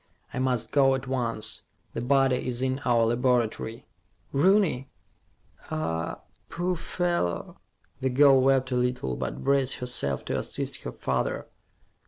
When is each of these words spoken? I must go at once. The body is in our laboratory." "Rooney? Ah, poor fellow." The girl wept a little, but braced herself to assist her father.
I 0.33 0.39
must 0.39 0.71
go 0.71 0.95
at 0.95 1.05
once. 1.07 1.61
The 1.93 2.01
body 2.01 2.47
is 2.47 2.63
in 2.63 2.81
our 2.85 3.05
laboratory." 3.05 3.85
"Rooney? 4.31 4.89
Ah, 5.69 6.21
poor 6.49 6.75
fellow." 6.75 7.59
The 7.99 8.09
girl 8.09 8.41
wept 8.41 8.71
a 8.71 8.75
little, 8.75 9.15
but 9.15 9.43
braced 9.43 9.75
herself 9.75 10.25
to 10.25 10.39
assist 10.39 10.77
her 10.77 10.91
father. 10.91 11.45